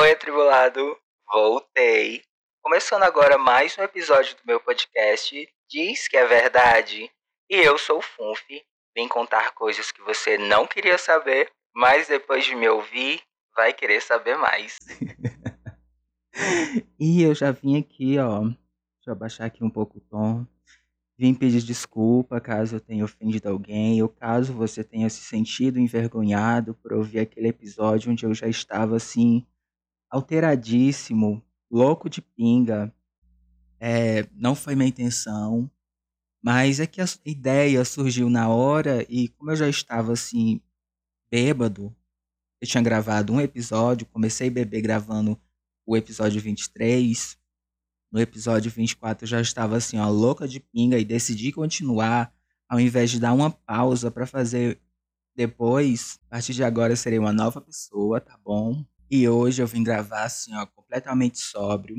[0.00, 0.96] Oi, atribulado!
[1.30, 2.22] Voltei!
[2.62, 7.10] Começando agora mais um episódio do meu podcast Diz que é Verdade.
[7.50, 8.40] E eu sou o Funf,
[8.96, 13.20] vim contar coisas que você não queria saber, mas depois de me ouvir,
[13.54, 14.78] vai querer saber mais.
[16.98, 18.40] e eu já vim aqui, ó.
[18.40, 20.46] Deixa eu abaixar aqui um pouco o tom.
[21.18, 26.72] Vim pedir desculpa caso eu tenha ofendido alguém, ou caso você tenha se sentido envergonhado
[26.76, 29.46] por ouvir aquele episódio onde eu já estava assim,
[30.10, 32.92] alteradíssimo, louco de pinga.
[33.78, 35.70] É, não foi minha intenção,
[36.42, 40.60] mas é que a ideia surgiu na hora e como eu já estava assim,
[41.30, 41.94] bêbado,
[42.60, 45.40] eu tinha gravado um episódio, comecei a beber gravando
[45.86, 47.38] o episódio 23,
[48.12, 52.34] no episódio 24 eu já estava assim, ó, louca de pinga e decidi continuar
[52.68, 54.80] ao invés de dar uma pausa para fazer
[55.34, 56.18] depois.
[56.26, 58.84] A partir de agora eu serei uma nova pessoa, tá bom?
[59.10, 61.96] E hoje eu vim gravar assim, ó, completamente sóbrio.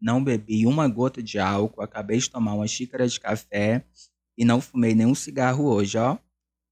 [0.00, 3.84] Não bebi uma gota de álcool, acabei de tomar uma xícara de café
[4.36, 6.18] e não fumei nenhum cigarro hoje, ó.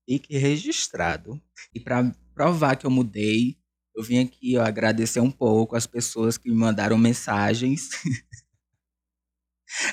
[0.08, 1.40] Fique registrado.
[1.74, 3.56] E para provar que eu mudei,
[3.96, 7.90] eu vim aqui ó, agradecer um pouco as pessoas que me mandaram mensagens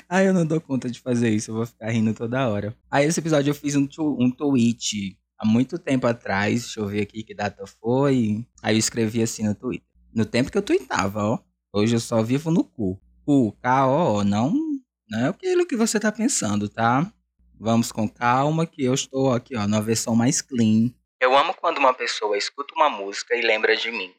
[0.08, 2.76] Ai, eu não dou conta de fazer isso, eu vou ficar rindo toda hora.
[2.90, 7.02] Aí, esse episódio eu fiz um, um tweet há muito tempo atrás, deixa eu ver
[7.02, 8.44] aqui que data foi.
[8.62, 9.86] Aí eu escrevi assim no Twitter.
[10.12, 11.38] No tempo que eu tweetava, ó.
[11.72, 13.00] Hoje eu só vivo no cu.
[13.24, 14.52] Cu, K-O, não,
[15.08, 17.10] não é aquilo que você tá pensando, tá?
[17.60, 20.90] Vamos com calma que eu estou aqui, ó, na versão mais clean.
[21.20, 24.14] Eu amo quando uma pessoa escuta uma música e lembra de mim.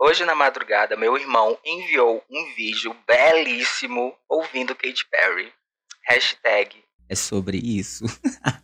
[0.00, 5.52] Hoje na madrugada, meu irmão enviou um vídeo belíssimo ouvindo Katy Perry.
[6.06, 6.84] Hashtag.
[7.08, 8.04] É sobre isso.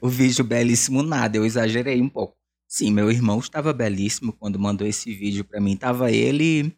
[0.00, 2.36] o vídeo belíssimo nada, eu exagerei um pouco.
[2.68, 5.76] Sim, meu irmão estava belíssimo quando mandou esse vídeo para mim.
[5.76, 6.76] Tava ele,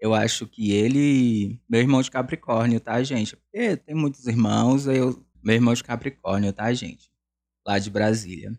[0.00, 3.36] eu acho que ele, meu irmão de Capricórnio, tá, gente?
[3.36, 7.10] Porque tem muitos irmãos, eu, meu irmão de Capricórnio, tá, gente?
[7.66, 8.52] Lá de Brasília.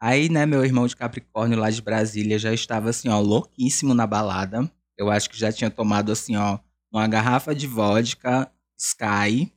[0.00, 4.06] Aí, né, meu irmão de Capricórnio lá de Brasília já estava assim, ó, louquíssimo na
[4.06, 4.70] balada.
[4.98, 6.58] Eu acho que já tinha tomado assim, ó,
[6.92, 9.52] uma garrafa de vodka Sky,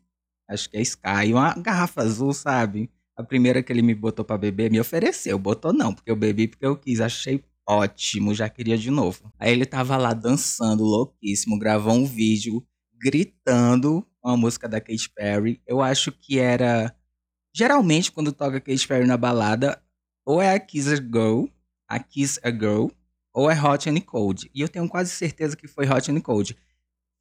[0.47, 2.89] acho que é Sky, uma garrafa azul, sabe?
[3.17, 6.47] A primeira que ele me botou para beber me ofereceu, botou não, porque eu bebi
[6.47, 9.31] porque eu quis, achei ótimo, já queria de novo.
[9.39, 15.61] Aí ele tava lá dançando, louquíssimo, gravou um vídeo gritando uma música da Katy Perry.
[15.65, 16.95] Eu acho que era
[17.55, 19.81] geralmente quando toca Katy Perry na balada,
[20.25, 21.45] ou é a Kiss a Girl,
[21.87, 22.87] a Kiss a Girl,
[23.33, 24.49] ou é Hot and Cold.
[24.53, 26.55] E eu tenho quase certeza que foi Hot and Cold.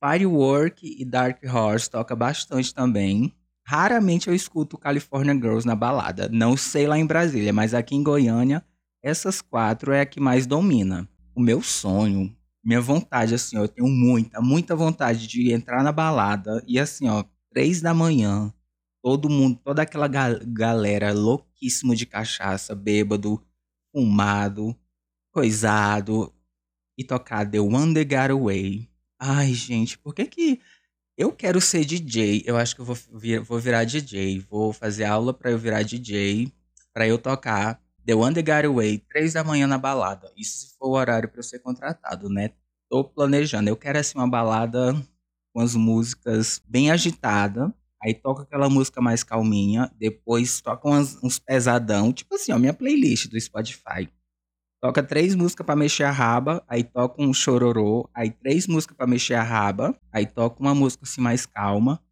[0.03, 3.35] Firework e Dark Horse toca bastante também.
[3.67, 6.29] Raramente eu escuto California Girls na balada.
[6.31, 8.65] Não sei lá em Brasília, mas aqui em Goiânia,
[9.03, 11.09] essas quatro é a que mais domina.
[11.35, 15.93] O meu sonho, minha vontade, assim, ó, eu tenho muita, muita vontade de entrar na
[15.93, 18.53] balada e assim, ó, três da manhã,
[19.03, 23.43] todo mundo, toda aquela ga galera louquíssimo de cachaça, bêbado,
[23.93, 24.77] fumado,
[25.33, 26.33] coisado,
[26.97, 28.89] e tocar The One That Got Away.
[29.19, 30.61] Ai, gente, por que que
[31.17, 32.43] eu quero ser DJ?
[32.47, 34.41] Eu acho que eu vou, vir, vou virar DJ.
[34.41, 36.53] Vou fazer aula para eu virar DJ,
[36.93, 40.31] para eu tocar The One That Got Away, três da manhã na balada.
[40.37, 42.51] Isso se for o horário para eu ser contratado, né?
[42.91, 43.69] Tô planejando.
[43.69, 44.95] Eu quero assim uma balada
[45.53, 47.73] com as músicas bem agitada,
[48.05, 52.75] Aí toca aquela música mais calminha, depois toca umas, uns pesadão, tipo assim, ó, minha
[52.75, 54.11] playlist do Spotify.
[54.85, 59.07] Toca três músicas para mexer a raba, aí toca um chororô, aí três músicas para
[59.07, 62.05] mexer a raba, aí toca uma música assim mais calma,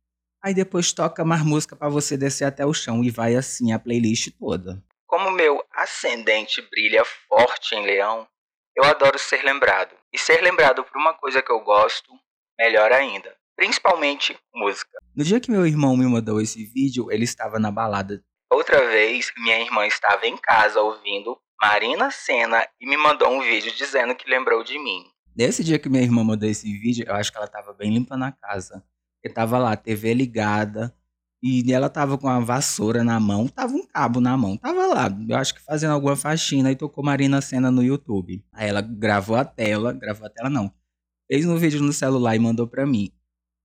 [0.42, 3.78] aí depois toca mais música para você descer até o chão e vai assim a
[3.78, 4.82] playlist toda.
[5.06, 8.26] Como meu ascendente brilha forte em Leão,
[8.74, 9.94] eu adoro ser lembrado.
[10.10, 12.10] E ser lembrado por uma coisa que eu gosto,
[12.58, 14.98] melhor ainda principalmente música.
[15.14, 18.24] No dia que meu irmão me mandou esse vídeo, ele estava na balada.
[18.50, 23.72] Outra vez, minha irmã estava em casa ouvindo Marina Senna e me mandou um vídeo
[23.76, 25.04] dizendo que lembrou de mim.
[25.32, 28.16] Nesse dia que minha irmã mandou esse vídeo, eu acho que ela estava bem limpa
[28.16, 28.82] na casa.
[29.14, 30.92] Porque tava lá, TV ligada,
[31.40, 35.08] e ela tava com a vassoura na mão, tava um cabo na mão, tava lá,
[35.28, 38.44] eu acho que fazendo alguma faxina e tocou Marina Senna no YouTube.
[38.52, 40.68] Aí ela gravou a tela, gravou a tela não,
[41.30, 43.12] fez um vídeo no celular e mandou pra mim.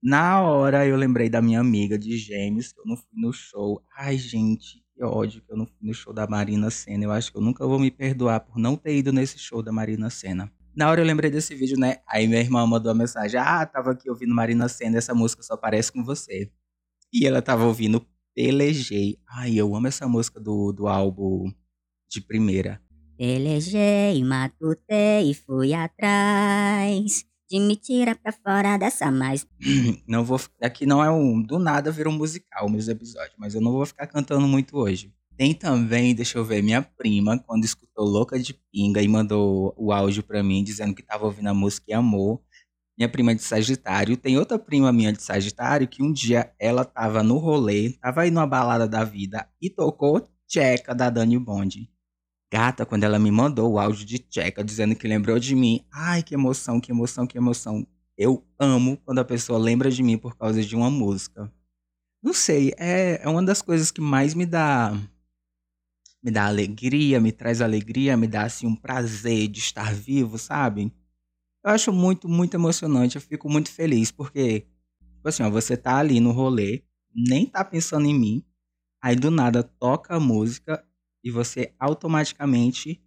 [0.04, 3.84] Na hora eu lembrei da minha amiga de gêmeos, que eu não fui no show.
[3.98, 7.06] Ai, gente, que ódio que eu não fui no show da Marina Senna.
[7.06, 9.72] Eu acho que eu nunca vou me perdoar por não ter ido nesse show da
[9.72, 10.52] Marina Senna.
[10.76, 11.98] Na hora eu lembrei desse vídeo, né?
[12.08, 15.56] Aí minha irmã mandou uma mensagem: Ah, tava aqui ouvindo Marina Senna, essa música só
[15.56, 16.52] parece com você.
[17.14, 18.06] E ela tava ouvindo
[18.36, 19.20] Pelejei.
[19.30, 21.52] Ai, eu amo essa música do, do álbum
[22.10, 22.82] de primeira.
[23.18, 29.48] Pelejei, matutei, fui atrás de me tirar pra fora dessa mais.
[30.08, 30.40] Não vou.
[30.62, 31.42] Aqui não é um.
[31.42, 35.14] Do nada vira um musical meus episódios, mas eu não vou ficar cantando muito hoje.
[35.38, 39.92] Tem também, deixa eu ver, minha prima, quando escutou Louca de Pinga e mandou o
[39.92, 42.44] áudio pra mim dizendo que tava ouvindo a música e amou.
[42.98, 44.18] Minha prima de Sagitário.
[44.18, 48.32] Tem outra prima minha de Sagitário que um dia ela tava no rolê, tava aí
[48.32, 51.88] numa balada da vida e tocou Tcheca da Dani Bond.
[52.52, 56.24] Gata, quando ela me mandou o áudio de Tcheca dizendo que lembrou de mim, ai
[56.24, 57.86] que emoção, que emoção, que emoção.
[58.18, 61.52] Eu amo quando a pessoa lembra de mim por causa de uma música.
[62.24, 64.94] Não sei, é, é uma das coisas que mais me dá
[66.24, 70.92] me dá alegria, me traz alegria, me dá assim um prazer de estar vivo, sabe?
[71.64, 74.62] Eu acho muito, muito emocionante, eu fico muito feliz, porque,
[75.16, 76.84] tipo assim, ó, você tá ali no rolê,
[77.14, 78.44] nem tá pensando em mim,
[79.02, 80.84] aí do nada toca a música
[81.28, 83.02] e você automaticamente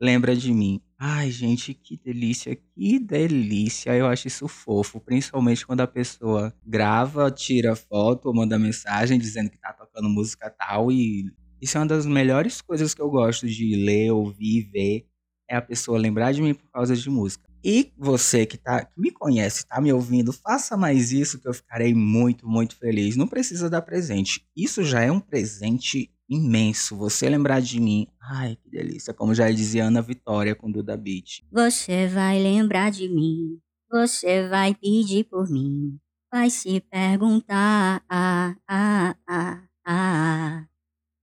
[0.00, 0.80] lembra de mim.
[0.98, 3.94] Ai, gente, que delícia, que delícia.
[3.94, 9.50] Eu acho isso fofo, principalmente quando a pessoa grava, tira foto ou manda mensagem dizendo
[9.50, 11.30] que tá tocando música tal e
[11.60, 15.06] isso é uma das melhores coisas que eu gosto de ler, ouvir, ver,
[15.48, 17.48] é a pessoa lembrar de mim por causa de música.
[17.62, 21.54] E você que, tá, que me conhece, está me ouvindo, faça mais isso que eu
[21.54, 23.16] ficarei muito, muito feliz.
[23.16, 24.46] Não precisa dar presente.
[24.54, 26.96] Isso já é um presente imenso.
[26.96, 31.42] Você lembrar de mim, ai que delícia, como já dizia Ana Vitória com Duda Beat.
[31.50, 33.60] Você vai lembrar de mim,
[33.90, 35.98] você vai pedir por mim,
[36.32, 40.66] vai se perguntar, ah, ah, ah, ah,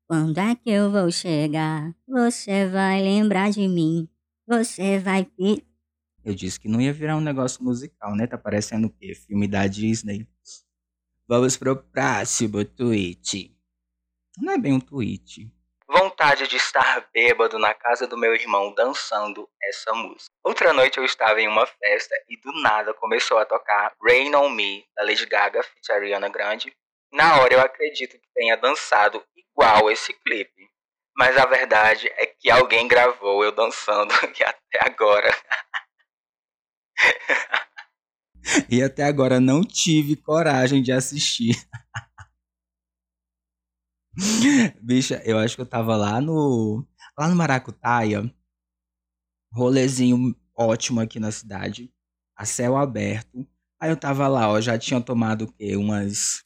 [0.08, 1.96] quando é que eu vou chegar?
[2.08, 4.08] Você vai lembrar de mim,
[4.48, 5.66] você vai pedir.
[6.24, 8.28] Eu disse que não ia virar um negócio musical, né?
[8.28, 9.16] Tá parecendo o quê?
[9.16, 10.28] Filme da Disney.
[11.28, 13.56] Vamos pro próximo tweet.
[14.42, 15.48] Não é bem um tweet.
[15.88, 20.32] Vontade de estar bêbado na casa do meu irmão dançando essa música.
[20.44, 24.50] Outra noite eu estava em uma festa e do nada começou a tocar Rain on
[24.50, 25.92] Me, da Lady Gaga, feat.
[25.92, 26.76] Ariana Grande.
[27.14, 30.68] Na hora eu acredito que tenha dançado igual esse clipe.
[31.16, 35.30] Mas a verdade é que alguém gravou eu dançando e até agora.
[38.68, 41.56] e até agora não tive coragem de assistir.
[44.82, 46.86] Bicha, eu acho que eu tava lá no.
[47.18, 48.34] Lá no Maracutaia.
[49.54, 51.92] Rolezinho ótimo aqui na cidade.
[52.36, 53.48] A céu aberto.
[53.80, 54.62] Aí eu tava lá, ó.
[54.62, 55.76] Já tinha tomado o quê?
[55.76, 56.44] Umas.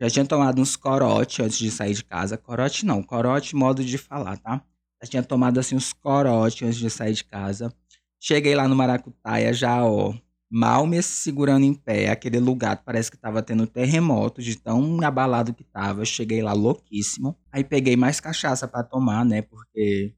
[0.00, 2.38] Já tinha tomado uns corote antes de sair de casa.
[2.38, 4.64] Corote não, corote modo de falar, tá?
[5.02, 7.74] Já tinha tomado assim uns corote antes de sair de casa.
[8.20, 10.14] Cheguei lá no Maracutaia já, ó
[10.50, 15.52] mal me segurando em pé, aquele lugar parece que tava tendo terremoto, de tão abalado
[15.52, 16.00] que tava.
[16.02, 17.36] Eu cheguei lá louquíssimo.
[17.52, 19.42] Aí peguei mais cachaça para tomar, né?
[19.42, 20.14] Porque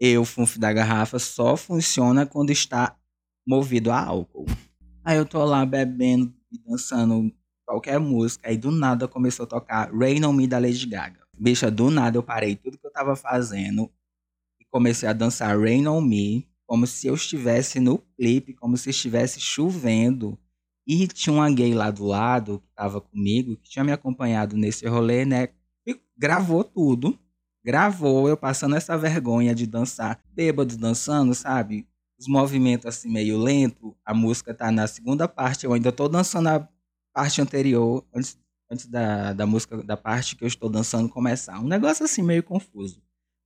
[0.00, 2.96] eu, funf da garrafa, só funciona quando está
[3.46, 4.46] movido a álcool.
[5.04, 7.32] Aí eu tô lá bebendo e dançando
[7.64, 8.48] qualquer música.
[8.48, 11.20] Aí do nada começou a tocar Rain on Me da Lady Gaga.
[11.38, 13.90] Bicha, do nada eu parei tudo que eu tava fazendo
[14.60, 18.90] e comecei a dançar Rain on Me como se eu estivesse no clipe, como se
[18.90, 20.38] estivesse chovendo.
[20.86, 24.86] E tinha uma gay lá do lado, que estava comigo, que tinha me acompanhado nesse
[24.86, 25.48] rolê, né?
[25.86, 27.18] E gravou tudo.
[27.64, 31.88] Gravou eu passando essa vergonha de dançar, bêbado dançando, sabe?
[32.18, 33.96] Os movimentos assim meio lento.
[34.04, 36.68] A música tá na segunda parte, eu ainda tô dançando a
[37.14, 38.38] parte anterior, antes,
[38.70, 41.58] antes da, da música, da parte que eu estou dançando começar.
[41.60, 43.03] Um negócio assim meio confuso.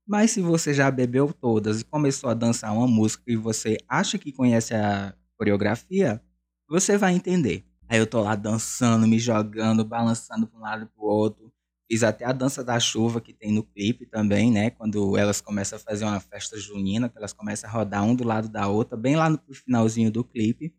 [0.09, 4.17] Mas se você já bebeu todas e começou a dançar uma música e você acha
[4.17, 6.23] que conhece a coreografia,
[6.67, 7.63] você vai entender.
[7.87, 11.53] Aí eu tô lá dançando, me jogando, balançando para um lado e pro outro.
[11.91, 14.71] Fiz até a dança da chuva que tem no clipe também, né?
[14.71, 18.25] Quando elas começam a fazer uma festa junina, que elas começam a rodar um do
[18.25, 20.75] lado da outra, bem lá no finalzinho do clipe.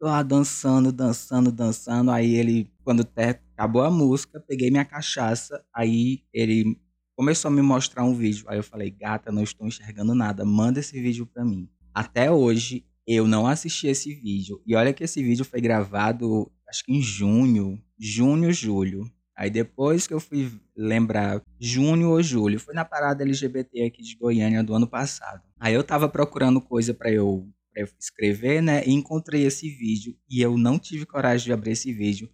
[0.00, 2.12] Tô lá dançando, dançando, dançando.
[2.12, 3.08] Aí ele, quando
[3.54, 5.64] acabou a música, peguei minha cachaça.
[5.74, 6.78] Aí ele
[7.16, 8.44] começou a me mostrar um vídeo.
[8.46, 11.68] Aí eu falei, gata, não estou enxergando nada, manda esse vídeo para mim.
[11.94, 14.60] Até hoje, eu não assisti esse vídeo.
[14.66, 19.10] E olha que esse vídeo foi gravado, acho que em junho, junho, julho.
[19.34, 24.16] Aí depois que eu fui lembrar, junho ou julho, foi na parada LGBT aqui de
[24.16, 25.42] Goiânia do ano passado.
[25.58, 28.82] Aí eu tava procurando coisa para eu, eu escrever, né?
[28.86, 32.30] E encontrei esse vídeo e eu não tive coragem de abrir esse vídeo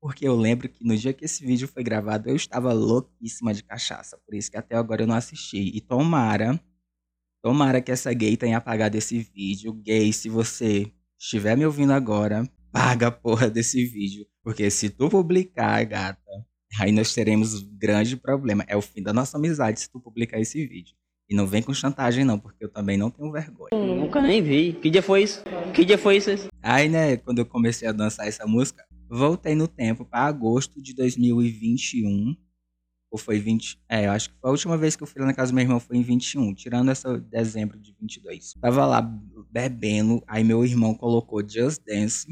[0.00, 3.62] porque eu lembro que no dia que esse vídeo foi gravado, eu estava louquíssima de
[3.62, 4.18] cachaça.
[4.26, 5.72] Por isso que até agora eu não assisti.
[5.74, 6.60] E tomara,
[7.42, 9.72] tomara que essa gay tenha apagado esse vídeo.
[9.72, 14.26] Gay, se você estiver me ouvindo agora, paga a porra desse vídeo.
[14.42, 16.20] Porque se tu publicar, gata,
[16.80, 18.64] aí nós teremos um grande problema.
[18.68, 20.94] É o fim da nossa amizade se tu publicar esse vídeo.
[21.28, 23.70] E não vem com chantagem, não, porque eu também não tenho vergonha.
[23.72, 24.74] Nunca nem vi.
[24.74, 25.42] Que dia foi isso?
[25.74, 26.30] Que dia foi isso?
[26.62, 30.94] Aí, né, quando eu comecei a dançar essa música, voltei no tempo para agosto de
[30.94, 32.36] 2021.
[33.10, 33.80] Ou foi 20.
[33.88, 35.54] É, eu acho que foi a última vez que eu fui lá na casa do
[35.54, 38.54] meu irmão foi em 21, tirando essa dezembro de 22.
[38.60, 39.00] Tava lá
[39.50, 42.26] bebendo, aí meu irmão colocou Just Dance.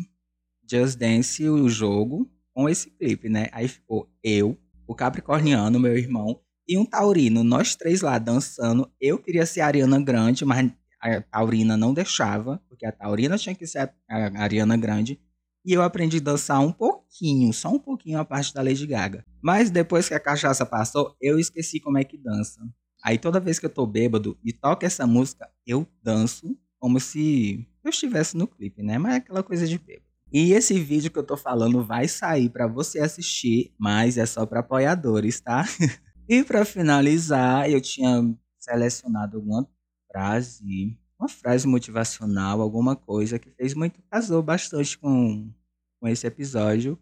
[0.69, 3.49] Just Dance, o jogo, com esse clipe, né?
[3.53, 8.91] Aí ficou eu, o Capricorniano, meu irmão, e um taurino, nós três lá dançando.
[9.01, 13.55] Eu queria ser a Ariana Grande, mas a taurina não deixava, porque a taurina tinha
[13.55, 15.21] que ser a, a Ariana Grande.
[15.65, 19.25] E eu aprendi a dançar um pouquinho, só um pouquinho a parte da Lady Gaga.
[19.43, 22.61] Mas depois que a cachaça passou, eu esqueci como é que dança.
[23.03, 27.67] Aí toda vez que eu tô bêbado e toco essa música, eu danço como se
[27.83, 28.99] eu estivesse no clipe, né?
[28.99, 30.05] Mas é aquela coisa de bêbado.
[30.33, 34.45] E esse vídeo que eu tô falando vai sair para você assistir, mas é só
[34.45, 35.65] para apoiadores, tá?
[36.27, 39.69] E para finalizar, eu tinha selecionado alguma
[40.11, 45.53] frase, uma frase motivacional, alguma coisa que fez muito, casou bastante com,
[46.01, 46.99] com esse episódio.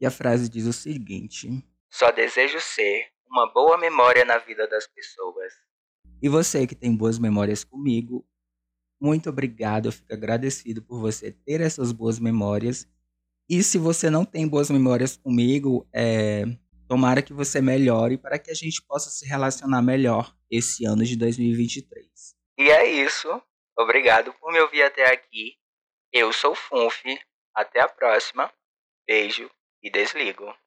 [0.00, 1.48] E a frase diz o seguinte:
[1.90, 5.52] Só desejo ser uma boa memória na vida das pessoas.
[6.22, 8.26] E você que tem boas memórias comigo,
[9.00, 9.86] muito obrigado.
[9.86, 12.86] Eu fico agradecido por você ter essas boas memórias.
[13.48, 16.44] E se você não tem boas memórias comigo, é,
[16.90, 21.14] Tomara que você melhore para que a gente possa se relacionar melhor esse ano de
[21.14, 22.34] 2023.
[22.60, 23.42] E é isso.
[23.74, 25.56] Obrigado por me ouvir até aqui.
[26.12, 27.02] Eu sou Funf.
[27.54, 28.52] Até a próxima.
[29.06, 29.50] Beijo
[29.82, 30.54] e desligo.